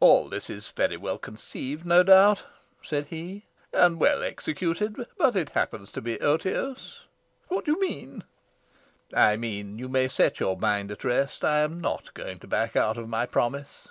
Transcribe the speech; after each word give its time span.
"All 0.00 0.30
this 0.30 0.48
is 0.48 0.68
very 0.70 0.96
well 0.96 1.18
conceived, 1.18 1.84
no 1.84 2.02
doubt," 2.02 2.44
said 2.80 3.08
he, 3.08 3.44
"and 3.70 4.00
well 4.00 4.22
executed. 4.22 5.06
But 5.18 5.36
it 5.36 5.50
happens 5.50 5.92
to 5.92 6.00
be 6.00 6.18
otiose." 6.22 7.00
"What 7.48 7.66
do 7.66 7.72
you 7.72 7.78
mean?" 7.78 8.24
"I 9.12 9.36
mean 9.36 9.78
you 9.78 9.90
may 9.90 10.08
set 10.08 10.40
your 10.40 10.56
mind 10.56 10.90
at 10.90 11.04
rest. 11.04 11.44
I 11.44 11.58
am 11.58 11.82
not 11.82 12.14
going 12.14 12.38
to 12.38 12.46
back 12.46 12.76
out 12.76 12.96
of 12.96 13.10
my 13.10 13.26
promise." 13.26 13.88